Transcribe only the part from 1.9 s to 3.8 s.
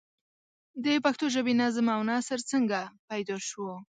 او نثر څنگه پيدا شو؟